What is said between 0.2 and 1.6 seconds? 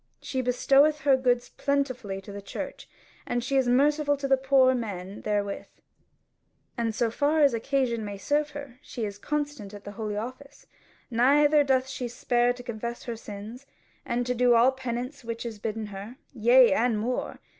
bestoweth her goods